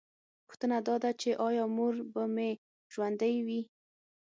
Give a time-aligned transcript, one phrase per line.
[0.45, 2.49] پوښتنه دا ده چې ایا مور به مې
[2.93, 3.61] ژوندۍ وي